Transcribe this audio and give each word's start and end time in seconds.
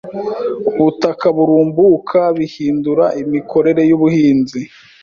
ubutaka 0.79 1.25
burumbuka 1.35 2.19
bihindura 2.37 3.05
imikorere 3.21 3.81
y’ubuhinzi 3.89 4.61